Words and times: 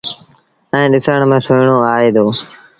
ائيٚݩ 0.73 0.91
ڏسڻ 0.93 1.19
ميݩ 1.29 1.43
سُوئيڻون 1.45 1.81
آئي 1.93 2.09
دو۔ 2.15 2.25